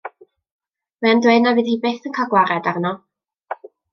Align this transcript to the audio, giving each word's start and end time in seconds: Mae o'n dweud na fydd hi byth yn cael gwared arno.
Mae 1.01 1.11
o'n 1.17 1.21
dweud 1.25 1.43
na 1.43 1.53
fydd 1.59 1.69
hi 1.73 1.77
byth 1.85 2.09
yn 2.11 2.17
cael 2.17 2.31
gwared 2.33 2.73
arno. 2.75 2.95